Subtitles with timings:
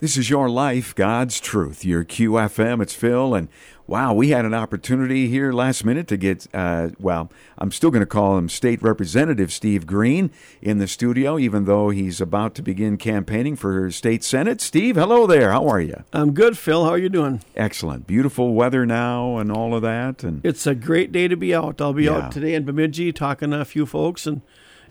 [0.00, 1.84] This is your life, God's truth.
[1.84, 2.80] Your QFM.
[2.80, 3.48] It's Phil, and
[3.88, 6.46] wow, we had an opportunity here last minute to get.
[6.54, 10.30] Uh, well, I'm still going to call him State Representative Steve Green
[10.62, 14.60] in the studio, even though he's about to begin campaigning for state senate.
[14.60, 15.50] Steve, hello there.
[15.50, 16.04] How are you?
[16.12, 16.84] I'm good, Phil.
[16.84, 17.40] How are you doing?
[17.56, 18.06] Excellent.
[18.06, 20.22] Beautiful weather now, and all of that.
[20.22, 21.80] And It's a great day to be out.
[21.80, 22.18] I'll be Yeah.
[22.18, 24.42] out today in Bemidji talking to a few folks and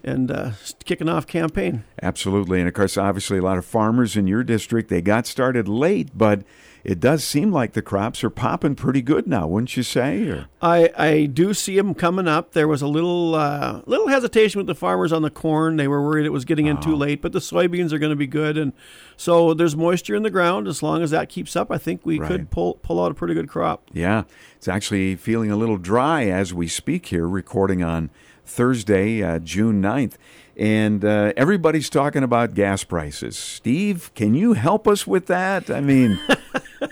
[0.07, 0.51] and uh,
[0.85, 1.83] kicking off campaign.
[2.01, 2.59] Absolutely.
[2.59, 6.09] And of course, obviously, a lot of farmers in your district, they got started late,
[6.17, 6.43] but
[6.83, 10.29] it does seem like the crops are popping pretty good now, wouldn't you say?
[10.29, 12.53] Or, I, I do see them coming up.
[12.53, 15.75] There was a little uh, little hesitation with the farmers on the corn.
[15.75, 18.15] They were worried it was getting in too late, but the soybeans are going to
[18.15, 18.71] be good, and
[19.17, 20.67] so there's moisture in the ground.
[20.67, 22.27] As long as that keeps up, I think we Right.
[22.31, 23.89] could pull pull out a pretty good crop.
[23.91, 24.23] yeah,
[24.55, 28.09] it's actually feeling a little dry as we speak here, recording on
[28.47, 30.13] Thursday, uh, June 9th.
[30.59, 33.37] And uh, everybody's talking about gas prices.
[33.37, 35.69] Steve, can you help us with that?
[35.69, 36.19] I mean,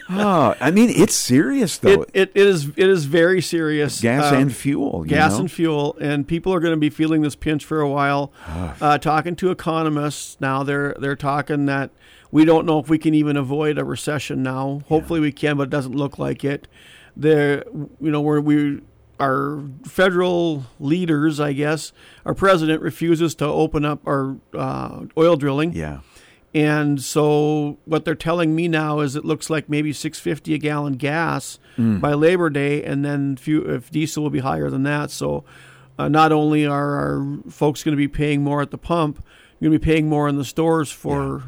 [0.08, 2.04] oh, I mean, it's serious though.
[2.04, 4.02] It, it, it is it is very serious.
[4.02, 5.02] gas Um, and fuel.
[5.06, 5.40] you gas know?
[5.40, 8.32] and fuel, and people are going to be feeling this pinch for a while.
[8.80, 11.90] Uh, talking to economists now, they're they're talking that
[12.30, 14.84] we don't know if we can even avoid a recession now.
[14.90, 16.68] Hopefully, we can, but it doesn't look like it.
[17.18, 17.64] There,
[18.00, 18.82] you know, where we
[19.20, 21.94] our federal leaders, I guess,
[22.26, 25.74] our president refuses to open up our uh, oil drilling.
[25.74, 26.00] Yeah.
[26.54, 30.94] And so what they're telling me now is it looks like maybe 650 a gallon
[30.94, 31.60] gas
[32.00, 35.12] by Labor Day, and then few, if diesel will be higher than that.
[35.12, 35.44] So
[36.00, 39.22] uh, not only are our folks going to be paying more at the pump,
[39.60, 41.44] you're going to be paying more in the stores for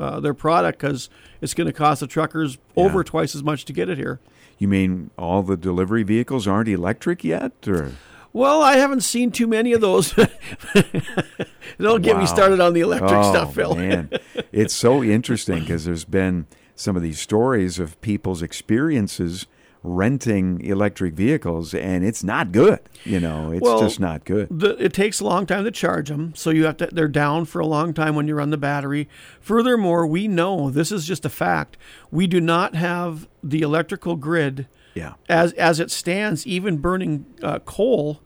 [0.00, 1.08] uh, their product because
[1.40, 4.18] it's going to cost the truckers over twice as much to get it here.
[4.58, 7.52] You mean all the delivery vehicles aren't electric yet?
[7.66, 7.92] Or
[8.32, 10.12] Well, I haven't seen too many of those.
[11.80, 12.20] Don't get Wow.
[12.20, 13.74] me started on the electric oh, stuff, Phil.
[13.74, 14.10] man.
[14.52, 19.46] It's so interesting because there's been some of these stories of people's experiences
[19.82, 22.80] renting electric vehicles, and it's not good.
[23.04, 24.48] You know, it's Well, just not good.
[24.50, 26.88] the, it takes a long time to charge them, so you have to.
[26.92, 29.08] They're down for a long time when you run the battery.
[29.40, 31.76] Furthermore, we know this is just a fact.
[32.10, 35.14] We do not have the electrical grid Yeah.
[35.28, 36.46] as as it stands.
[36.46, 38.20] Even burning uh, coal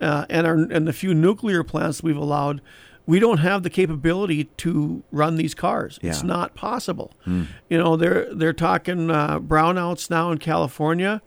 [0.00, 2.60] uh, and our and the few nuclear plants we've allowed,
[3.10, 5.98] we don't have the capability to run these cars.
[6.02, 7.08] It's not possible.
[7.26, 11.20] You know, they're they're talking uh, brownouts now in California.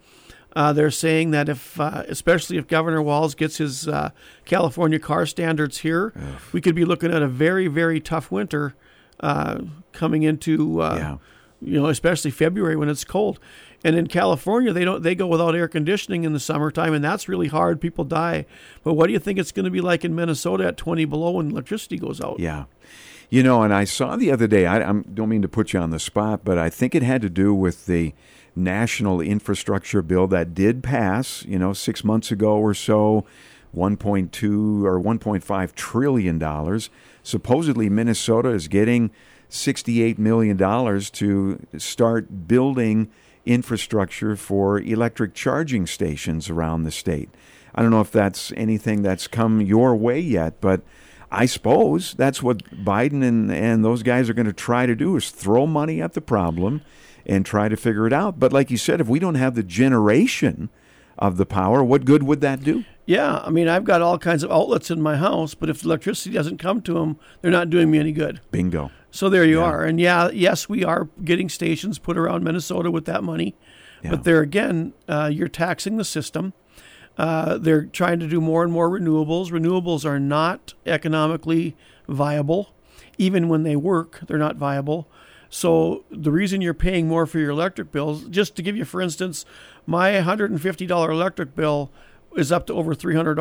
[0.55, 4.11] Uh, they're saying that if, uh, especially if Governor Walz gets his uh,
[4.45, 6.13] California car standards here,
[6.53, 8.75] we could be looking at a very, very tough winter
[9.19, 9.61] uh,
[9.93, 11.17] coming into, uh, Yeah.
[11.65, 13.39] You know, especially February when it's cold.
[13.83, 17.27] And in California, they don't they go without air conditioning in the summertime, and that's
[17.27, 17.81] really hard.
[17.81, 18.45] People die.
[18.83, 21.31] But what do you think it's going to be like in Minnesota at 20 below
[21.31, 22.39] when electricity goes out?
[22.39, 22.65] Yeah.
[23.29, 25.79] You know, and I saw the other day, I I don't mean to put you
[25.79, 28.13] on the spot, but I think it had to do with the
[28.55, 33.25] national infrastructure bill that did pass, you know, six months ago or so,
[33.75, 36.89] 1.2 or 1.5 trillion dollars.
[37.23, 39.09] Supposedly, Minnesota is getting
[39.53, 43.09] 68 million dollars to start building
[43.45, 47.29] infrastructure for electric charging stations around the state.
[47.75, 50.81] I don't know if that's anything that's come your way yet, but
[51.31, 55.15] I suppose that's what Biden and, and those guys are going to try to do
[55.17, 56.81] is throw money at the problem
[57.25, 58.39] and try to figure it out.
[58.39, 60.69] But like you said, if we don't have the generation
[61.17, 62.85] of the power, what good would that do?
[63.05, 65.87] Yeah, I mean, I've got all kinds of outlets in my house, but if the
[65.87, 68.39] electricity doesn't come to them, they're not doing me any good.
[68.51, 68.91] Bingo.
[69.11, 69.65] So there you Yeah.
[69.65, 69.83] are.
[69.83, 73.55] And yeah, yes, we are getting stations put around Minnesota with that money.
[74.01, 74.11] Yeah.
[74.11, 76.53] But there again, uh, you're taxing the system.
[77.17, 79.51] Uh, they're trying to do more and more renewables.
[79.51, 81.75] Renewables are not economically
[82.07, 82.73] viable.
[83.17, 85.07] Even when they work, they're not viable.
[85.49, 88.99] So the reason you're paying more for your electric bills, just to give you, for
[89.01, 89.45] instance,
[89.85, 91.91] my $150 electric bill
[92.37, 93.37] is up to over $300.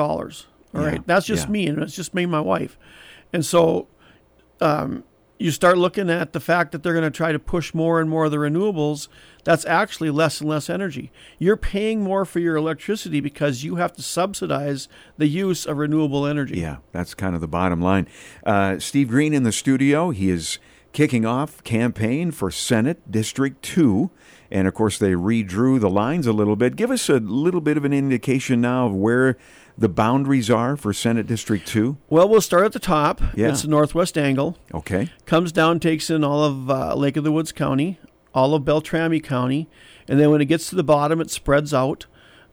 [0.74, 1.52] All right, Yeah, that's just yeah.
[1.52, 2.78] me, and it's just me and my wife.
[3.32, 3.88] And so
[5.38, 8.08] you start looking at the fact that they're going to try to push more and
[8.08, 9.08] more of the renewables,
[9.44, 11.10] that's actually less and less energy.
[11.38, 14.86] You're paying more for your electricity because you have to subsidize
[15.18, 16.60] the use of renewable energy.
[16.60, 18.06] Yeah, that's kind of the bottom line.
[18.46, 20.10] Uh, Steve Green in the studio.
[20.10, 20.58] He is
[20.92, 24.10] kicking off campaign for Senate District 2.
[24.52, 26.76] And of course, they redrew the lines a little bit.
[26.76, 29.38] Give us a little bit of an indication now of where
[29.78, 31.96] the boundaries are for Senate District 2.
[32.10, 33.22] Well, we'll start at the top.
[33.34, 33.48] Yeah.
[33.48, 34.58] It's the northwest angle.
[34.74, 35.10] Okay.
[35.24, 37.98] Comes down, takes in all of uh, Lake of the Woods County,
[38.34, 39.70] all of Beltrami County,
[40.06, 42.04] and then when it gets to the bottom, it spreads out.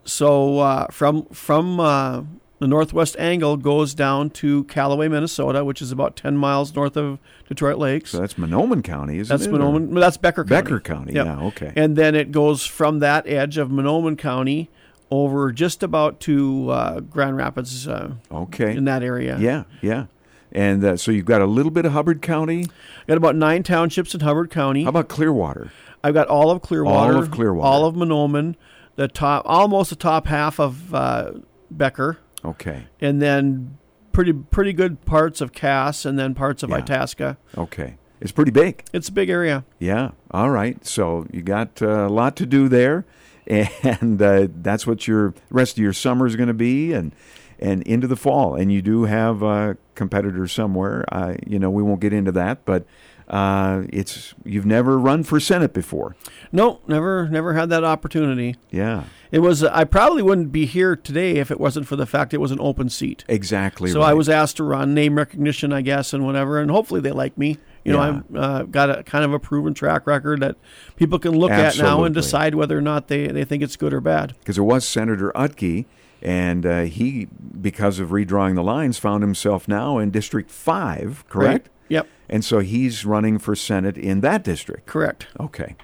[0.06, 2.24] So uh, from from uh,
[2.60, 7.20] the northwest angle goes down to Callaway, Minnesota, which is about 10 miles north of
[7.48, 8.12] Detroit Lakes.
[8.12, 9.52] So that's Mahnomen County, isn't that's it?
[9.52, 10.00] Mahnomen.
[10.00, 10.62] That's Becker County.
[10.62, 11.14] Becker County.
[11.14, 11.26] Yep.
[11.26, 11.42] Yeah.
[11.42, 11.74] Okay.
[11.76, 14.70] And then it goes from that edge of Mahnomen County
[15.12, 18.76] over just about to uh, Grand Rapids uh, okay.
[18.76, 19.38] in that area.
[19.40, 19.64] Yeah.
[19.82, 20.06] Yeah.
[20.52, 22.66] And uh, so you've got a little bit of Hubbard County.
[23.02, 24.84] I've got about nine townships in Hubbard County.
[24.84, 25.72] How about Clearwater?
[26.04, 27.68] I've got all of Clearwater, All of Clearwater.
[27.68, 28.56] all of Mahnomen,
[28.96, 31.32] the top, almost the top half of uh,
[31.70, 32.88] Becker, Okay.
[33.02, 33.78] and then
[34.12, 36.78] pretty pretty good parts of Cass, and then parts of Yeah.
[36.78, 37.38] Itasca.
[37.58, 37.96] Okay.
[38.22, 38.84] It's pretty big.
[38.92, 39.64] It's a big area.
[39.80, 40.12] Yeah.
[40.32, 40.86] All right.
[40.86, 43.06] So you got uh, a lot to do there,
[43.48, 47.14] and uh, that's what your rest of your summer is going to be, and
[47.60, 48.56] and into the fall.
[48.56, 51.06] And you do have uh, competitors somewhere.
[51.12, 52.86] Uh, you know, we won't get into that, but
[53.30, 56.16] uh, it's you've never run for senate before.
[56.52, 58.56] No, never never had that opportunity.
[58.70, 59.04] Yeah.
[59.32, 62.40] It was I probably wouldn't be here today if it wasn't for the fact it
[62.40, 63.24] was an open seat.
[63.28, 63.92] Exactly.
[63.92, 64.10] So right.
[64.10, 67.38] I was asked to run name recognition, I guess, and whatever, and hopefully they like
[67.38, 67.58] me.
[67.86, 70.58] You know, I've uh, got a kind of a proven track record that
[70.96, 73.94] people can look at now and decide whether or not they, they think it's good
[73.94, 74.36] or bad.
[74.40, 75.86] because there was Senator Utke,
[76.22, 77.30] and uh, he,
[77.62, 81.24] because of redrawing the lines, found himself now in District Five.
[81.30, 81.68] Correct.
[81.68, 81.74] Right?
[81.88, 84.86] Yep, And so he's running for Senate in that district.
[84.86, 85.26] correct.
[85.40, 85.76] Okay.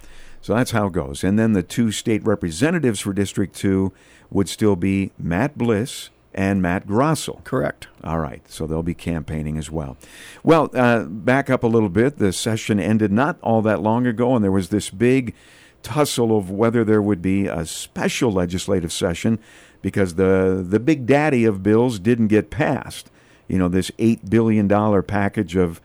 [0.45, 1.23] So that's how it goes.
[1.23, 3.91] And then the two state representatives for District 2
[4.29, 7.43] would still be Matt Bliss and Matt Grossell.
[7.43, 7.87] Correct.
[8.03, 8.47] All right.
[8.47, 9.97] So they'll be campaigning as well.
[10.43, 12.19] Well, uh, back up a little bit.
[12.19, 15.33] The session ended not all that long ago, and there was this big
[15.81, 19.39] tussle of whether there would be a special legislative session
[19.81, 23.09] because the, the big daddy of bills didn't get passed.
[23.47, 24.69] You know, this $8 billion
[25.01, 25.81] package of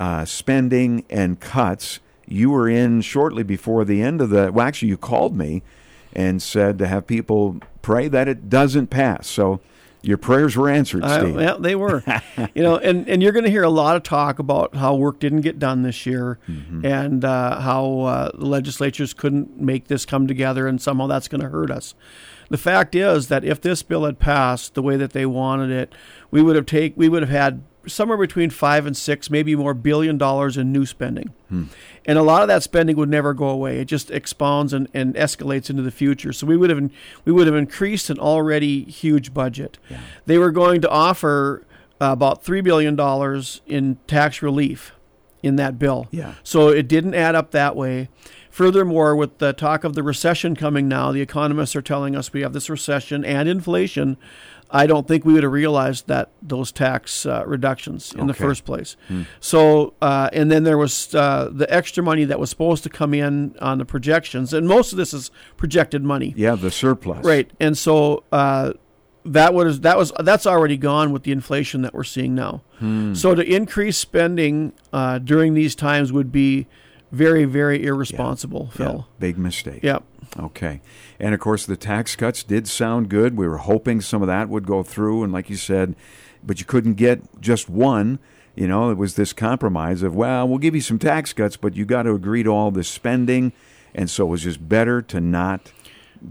[0.00, 2.00] uh, spending and cuts.
[2.26, 4.50] You were in shortly before the end of the.
[4.52, 5.62] Well, actually, you called me
[6.12, 9.26] and said to have people pray that it doesn't pass.
[9.26, 9.60] So
[10.02, 11.40] your prayers were answered, Uh, Steve.
[11.40, 12.02] yeah, they were.
[12.54, 15.18] you know, and, and you're going to hear a lot of talk about how work
[15.20, 16.84] didn't get done this year, Mm-hmm.
[16.84, 21.40] and uh, how uh, the legislatures couldn't make this come together, and somehow that's going
[21.42, 21.94] to hurt us.
[22.50, 25.94] The fact is that if this bill had passed the way that they wanted it,
[26.30, 29.74] we would have take we would have had somewhere between five and six, maybe more
[29.74, 31.32] billion dollars in new spending.
[32.06, 33.78] And a lot of that spending would never go away.
[33.78, 36.32] It just expounds and, and escalates into the future.
[36.32, 36.90] So we would have
[37.24, 39.78] we would have increased an already huge budget.
[40.26, 41.64] They were going to offer
[42.00, 44.92] uh, about three billion dollars in tax relief
[45.42, 46.06] in that bill.
[46.10, 46.34] Yeah.
[46.42, 48.08] So it didn't add up that way.
[48.50, 52.42] Furthermore, with the talk of the recession coming now, the economists are telling us we
[52.42, 54.18] have this recession and inflation.
[54.74, 58.64] I don't think we would have realized that those tax uh, reductions in the first
[58.64, 58.96] place.
[59.38, 63.12] So, uh, and then there was uh, the extra money that was supposed to come
[63.12, 66.32] in on the projections, and most of this is projected money.
[66.36, 67.24] Yeah, the surplus.
[67.24, 68.72] Right, and so uh,
[69.24, 72.62] that was that was that's already gone with the inflation that we're seeing now.
[73.14, 76.66] So to increase spending uh, during these times would be
[77.12, 79.08] very very irresponsible, Yeah, Phil.
[79.20, 79.82] big mistake.
[79.84, 80.02] Yep.
[80.38, 80.80] Okay.
[81.20, 83.36] And of course, the tax cuts did sound good.
[83.36, 85.22] We were hoping some of that would go through.
[85.22, 85.94] And like you said,
[86.42, 88.18] but you couldn't get just one.
[88.56, 91.76] You know, it was this compromise of, well, we'll give you some tax cuts, but
[91.76, 93.52] you got to agree to all this spending.
[93.94, 95.70] And so it was just better to not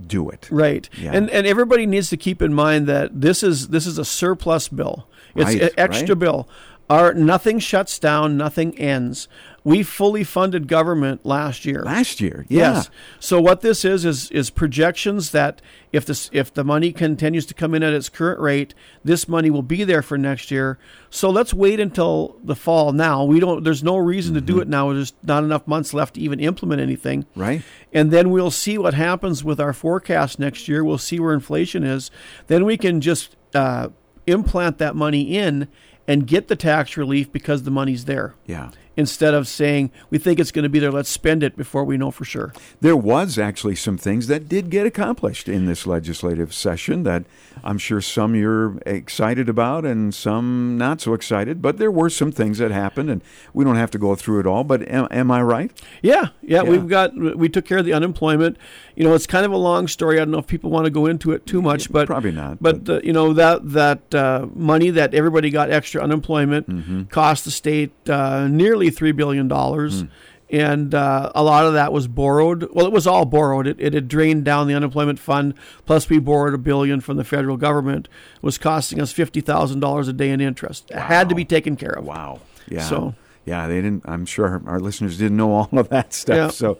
[0.07, 0.47] do it.
[0.51, 0.89] Right.
[0.97, 1.11] Yeah.
[1.13, 4.67] And and everybody needs to keep in mind that this is this is a surplus
[4.67, 5.07] bill.
[5.35, 6.19] It's Right, an extra right.
[6.19, 6.49] bill.
[6.89, 9.27] Our nothing shuts down, nothing ends.
[9.63, 11.83] We fully funded government last year.
[11.83, 12.73] Last year, yeah.
[12.73, 12.89] Yes.
[13.19, 17.53] So what this is is is projections that if this if the money continues to
[17.53, 20.79] come in at its current rate, this money will be there for next year.
[21.11, 23.23] So let's wait until the fall now.
[23.23, 24.61] We don't there's no reason to do Mm-hmm.
[24.63, 24.93] it now.
[24.93, 27.27] There's not enough months left to even implement anything.
[27.35, 27.61] Right?
[27.93, 30.83] And then we'll see what happens with our forecast next year.
[30.83, 32.09] We'll see where inflation is.
[32.47, 33.89] Then we can just uh,
[34.25, 35.67] implant that money in
[36.07, 38.71] and get the tax relief because the money's there Yeah.
[38.97, 41.97] Instead of saying we think it's going to be there let's spend it before we
[41.97, 46.53] know for sure There was actually some things that did get accomplished in this legislative
[46.53, 47.23] session that
[47.63, 51.61] I'm sure some you're excited about and some not so excited.
[51.61, 53.21] But there were some things that happened, and
[53.53, 54.63] we don't have to go through it all.
[54.63, 55.69] But am, am I right?
[56.01, 56.69] yeah, yeah Yeah.
[56.69, 58.57] we've got we took care of the unemployment
[58.95, 60.91] you know it's kind of a long story i don't know if people want to
[60.91, 62.57] go into it too much but Probably not.
[62.61, 67.03] but uh, you know that that uh, money that everybody got extra unemployment Mm-hmm.
[67.05, 70.09] cost the state uh, nearly three billion dollars, Mm.
[70.49, 72.67] and uh, a lot of that was borrowed.
[72.73, 73.67] Well, it was all borrowed.
[73.67, 75.53] It, it had drained down the unemployment fund.
[75.85, 78.07] Plus, we borrowed a billion from the federal government.
[78.35, 80.89] It was costing us fifty thousand dollars a day in interest.
[80.91, 82.05] It had to be taken care of.
[82.05, 82.41] Wow.
[82.67, 82.81] Yeah.
[82.81, 84.03] So- yeah, they didn't.
[84.05, 86.35] I'm sure our listeners didn't know all of that stuff.
[86.35, 86.47] Yeah.
[86.49, 86.77] So,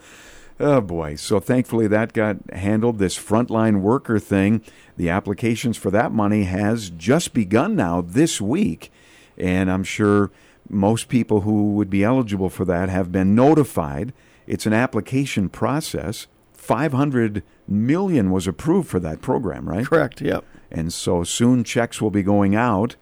[0.60, 1.16] Oh boy!
[1.16, 3.00] So thankfully that got handled.
[3.00, 4.62] This frontline worker thing,
[4.96, 8.92] the applications for that money has just begun now this week,
[9.40, 10.30] and I'm sure
[10.72, 14.14] most people who would be eligible for that have been notified.
[14.48, 16.28] It's an application process.
[16.54, 19.86] 500 million was approved for that program, right?
[19.86, 20.22] Correct.
[20.22, 20.46] Yep.
[20.72, 22.96] And so soon checks will be going out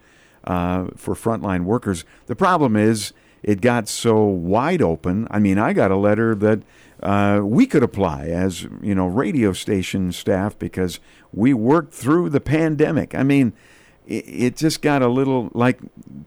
[0.44, 2.06] uh, for frontline workers.
[2.26, 5.28] The problem is it got so wide open.
[5.30, 6.62] I mean, I got a letter that
[7.02, 11.00] uh, we could apply as you know radio station staff because
[11.32, 13.16] we worked through the pandemic.
[13.16, 13.54] I mean,
[14.10, 15.80] it, just got a little like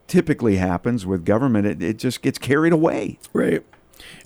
[0.06, 1.66] typically happens with government.
[1.66, 3.18] It, it just gets carried away.
[3.32, 3.64] Right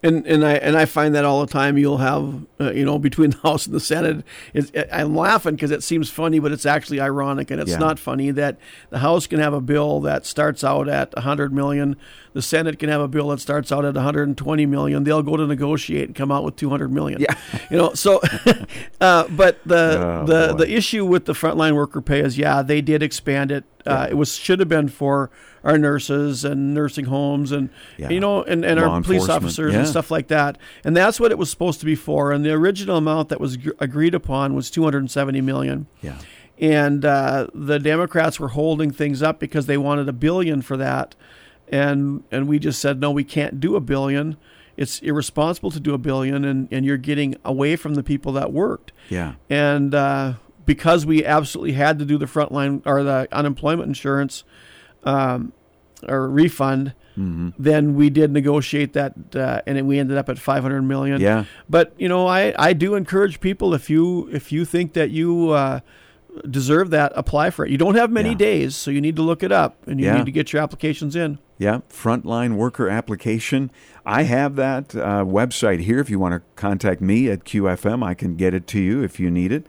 [0.02, 1.78] and and I and I find that all the time.
[1.78, 4.24] You'll have uh, you know between the House and the Senate.
[4.54, 7.78] It's, I'm laughing because it seems funny, but it's actually ironic, and it's yeah.
[7.78, 8.58] not funny that
[8.90, 11.96] the House can have a bill that starts out at 100 million,
[12.36, 15.04] the Senate can have a bill that starts out at 120 million.
[15.04, 17.20] They'll go to negotiate and come out with 200 million.
[17.20, 17.34] Yeah,
[17.70, 17.94] you know.
[17.94, 18.20] So,
[19.00, 20.58] uh, but the oh, the boy.
[20.58, 23.64] the issue with the frontline worker pay is yeah they did expand it.
[23.86, 24.10] Uh, yeah.
[24.10, 25.30] It was should have been for
[25.66, 28.08] our nurses and nursing homes and yeah.
[28.08, 29.80] you know and, and our police officers yeah.
[29.80, 30.58] and stuff like that.
[30.84, 32.32] And that's what it was supposed to be for.
[32.32, 35.86] And the original amount that was agreed upon was 270 million.
[36.02, 36.18] Yeah.
[36.58, 41.14] And uh, the democrats were holding things up because they wanted a billion for that.
[41.68, 44.36] And and we just said no we can't do a billion.
[44.76, 48.52] It's irresponsible to do a billion and, and you're getting away from the people that
[48.52, 48.92] worked.
[49.08, 49.34] Yeah.
[49.48, 50.34] And uh,
[50.66, 54.44] because we absolutely had to do the frontline or the unemployment insurance
[55.04, 55.52] um,
[56.06, 57.50] or refund, mm-hmm.
[57.58, 61.20] then we did negotiate that, uh, and we ended up at 500 million.
[61.20, 61.44] Yeah.
[61.70, 65.50] But you know, I, I do encourage people if you if you think that you
[65.50, 65.80] uh,
[66.50, 67.70] deserve that, apply for it.
[67.70, 68.36] You don't have many yeah.
[68.36, 70.18] days, so you need to look it up, and you yeah.
[70.18, 71.38] need to get your applications in.
[71.58, 73.70] Yeah, frontline worker application.
[74.04, 76.00] I have that uh, website here.
[76.00, 79.18] If you want to contact me at QFM, I can get it to you if
[79.18, 79.66] you need it.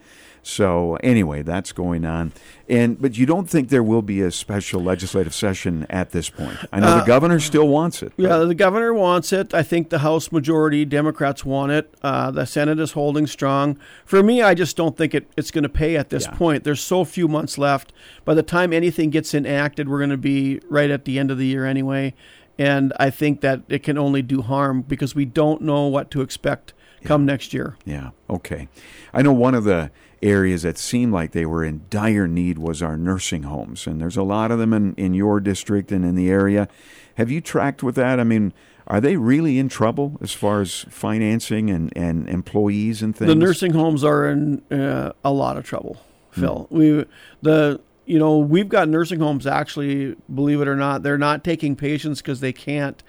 [0.47, 2.31] So anyway, that's going on,
[2.69, 6.57] and but you don't think there will be a special legislative session at this point?
[6.71, 8.13] I know uh, the governor still wants it.
[8.15, 9.53] Yeah, the governor wants it.
[9.53, 11.93] I think the House majority Democrats want it.
[12.01, 13.77] Uh, the Senate is holding strong.
[14.05, 16.37] For me, I just don't think it, it's going to pay at this yeah.
[16.37, 16.63] point.
[16.63, 17.91] There's so few months left.
[18.23, 21.37] By the time anything gets enacted, we're going to be right at the end of
[21.37, 22.13] the year anyway.
[22.57, 26.21] And I think that it can only do harm because we don't know what to
[26.21, 26.73] expect
[27.03, 27.77] come next year.
[27.85, 28.11] Yeah.
[28.29, 28.67] Okay.
[29.13, 32.81] I know one of the areas that seemed like they were in dire need was
[32.81, 33.87] our nursing homes.
[33.87, 36.67] And there's a lot of them in, in your district and in the area.
[37.15, 38.19] Have you tracked with that?
[38.19, 38.53] I mean,
[38.87, 43.27] are they really in trouble as far as financing and, and employees and things?
[43.27, 45.97] The nursing homes are in uh, a lot of trouble,
[46.31, 46.67] Phil.
[46.71, 46.77] Mm.
[46.77, 47.05] We
[47.41, 51.75] the you know we've got nursing homes actually, believe it or not, they're not taking
[51.75, 53.03] patients because they can't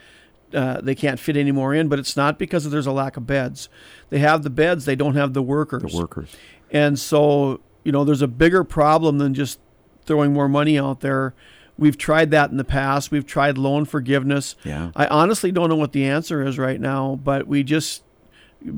[0.52, 3.26] uh, they can't fit any more in, but it's not because there's a lack of
[3.26, 3.68] beds.
[4.10, 5.92] They have the beds, they don't have the workers.
[5.92, 6.34] The workers.
[6.70, 9.58] And so, you know, there's a bigger problem than just
[10.04, 11.34] throwing more money out there.
[11.78, 13.10] We've tried that in the past.
[13.10, 14.56] We've tried loan forgiveness.
[14.64, 14.90] Yeah.
[14.96, 18.02] I honestly don't know what the answer is right now, but we just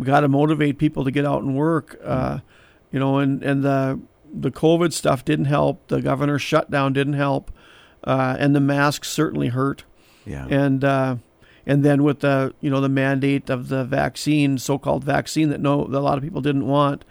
[0.02, 1.98] got to motivate people to get out and work.
[2.04, 2.40] Uh,
[2.92, 4.00] you know, and and the
[4.32, 5.88] the COVID stuff didn't help.
[5.88, 7.50] The governor's shutdown didn't help,
[8.04, 9.84] uh, and the masks certainly hurt.
[10.26, 10.46] Yeah.
[10.48, 11.16] And uh,
[11.66, 15.84] and then with the you know the mandate of the vaccine, so-called vaccine that no
[15.84, 17.04] that a lot of people didn't want,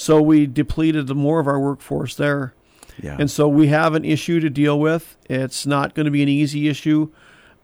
[0.00, 2.54] so we depleted more of our workforce there.
[3.02, 3.16] Yeah.
[3.18, 5.14] And so we have an issue to deal with.
[5.28, 7.10] It's not going to be an easy issue.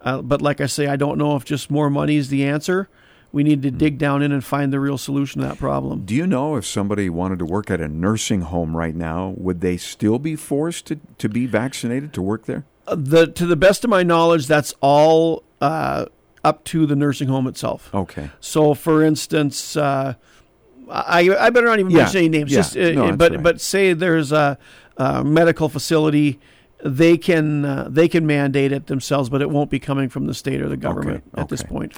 [0.02, 2.90] Uh, but like I say, I don't know if just more money is the answer.
[3.32, 3.78] We need to mm.
[3.78, 6.04] dig down in and find the real solution to that problem.
[6.04, 9.62] Do you know if somebody wanted to work at a nursing home right now, would
[9.62, 12.66] they still be forced to, to be vaccinated to work there?
[12.86, 16.04] Uh, the to the best of my knowledge, that's all uh,
[16.44, 17.92] up to the nursing home itself.
[17.94, 18.30] Okay.
[18.40, 20.14] So, for instance, uh,
[20.88, 21.98] I, I better not even yeah.
[21.98, 22.52] mention any names.
[22.52, 22.58] Yeah.
[22.58, 23.42] Just, uh, no, but right.
[23.42, 24.58] but say there's a,
[24.96, 26.38] a, medical facility,
[26.84, 30.34] they can uh, they can mandate it themselves, but it won't be coming from the
[30.34, 31.40] state or the government okay.
[31.40, 31.48] at okay.
[31.48, 31.96] this point.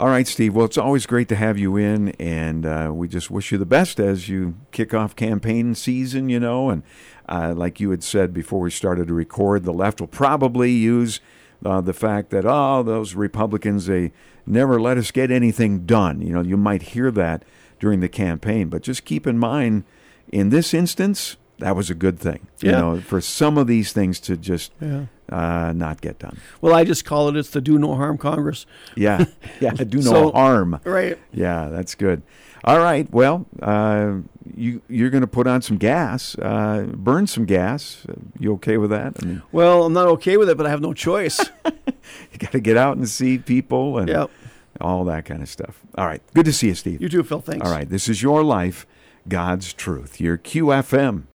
[0.00, 0.54] All right, Steve.
[0.54, 3.66] Well, it's always great to have you in, and uh, we just wish you the
[3.66, 6.28] best as you kick off campaign season.
[6.28, 6.82] You know, and
[7.28, 11.20] uh, like you had said before we started to record, the left will probably use
[11.64, 14.12] uh, the fact that oh, those Republicans they
[14.46, 16.20] never let us get anything done.
[16.20, 17.44] You know, you might hear that
[17.80, 18.68] during the campaign.
[18.68, 19.84] But just keep in mind,
[20.30, 22.46] in this instance, that was a good thing.
[22.60, 22.70] Yeah.
[22.70, 25.06] You know, for some of these things to just yeah.
[25.28, 26.38] uh, not get done.
[26.60, 28.66] Well, I just call it it's the do no harm Congress.
[28.94, 29.24] Yeah,
[29.60, 30.80] yeah, do no so, harm.
[30.84, 31.18] Right.
[31.32, 32.22] Yeah, that's good.
[32.64, 33.10] All right.
[33.12, 34.16] Well, uh,
[34.54, 38.06] you you're going to put on some gas, uh, burn some gas.
[38.38, 39.16] You okay with that?
[39.22, 41.38] I mean, well, I'm not okay with it, but I have no choice.
[41.64, 44.08] you got to get out and see people and.
[44.08, 44.30] Yep
[44.80, 45.80] all that kind of stuff.
[45.96, 46.22] All right.
[46.34, 47.02] Good to see you, Steve.
[47.02, 47.40] You too, Phil.
[47.40, 47.66] Thanks.
[47.66, 47.88] All right.
[47.88, 48.86] This is your life,
[49.28, 50.20] God's truth.
[50.20, 51.24] Your QFM